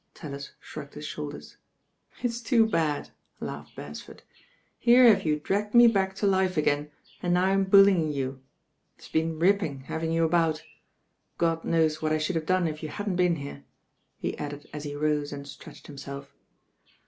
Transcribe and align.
Tallis 0.15 0.53
shrugged 0.59 0.95
his 0.95 1.05
shoulders. 1.05 1.57
"It's 2.23 2.41
too 2.41 2.65
bad," 2.65 3.11
laughed 3.39 3.75
Beresford, 3.75 4.23
"here 4.79 5.05
have 5.05 5.27
you 5.27 5.39
dragged 5.39 5.75
me 5.75 5.85
back 5.85 6.15
to 6.15 6.25
life 6.25 6.57
again, 6.57 6.89
and 7.21 7.35
now 7.35 7.45
I'm 7.45 7.67
buUymg 7.67 8.11
you. 8.11 8.41
It's 8.97 9.09
been 9.09 9.37
ripping 9.37 9.81
having 9.81 10.11
you 10.11 10.25
about. 10.25 10.55
y^ 10.55 10.57
THE 10.57 10.63
BAIN 10.63 10.71
OIRL 10.71 11.37
God 11.37 11.63
knonv 11.91 12.01
what 12.01 12.13
I 12.13 12.17
should 12.17 12.35
have 12.35 12.47
done 12.47 12.67
if 12.67 12.81
you 12.81 12.89
hadn*t 12.89 13.15
been 13.15 13.35
here," 13.35 13.63
he 14.17 14.35
added 14.39 14.67
at 14.73 14.85
he 14.85 14.95
roM 14.95 15.23
and 15.33 15.47
stretched 15.47 15.85
him 15.85 15.99
self. 15.99 16.33